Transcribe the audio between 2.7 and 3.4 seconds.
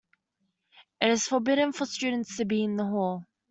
the hall.